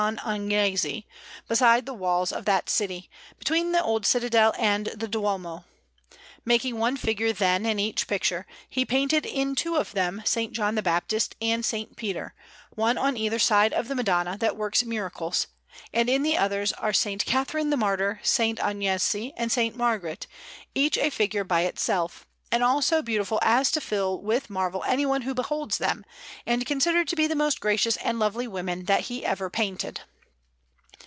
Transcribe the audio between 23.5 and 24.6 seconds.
to fill with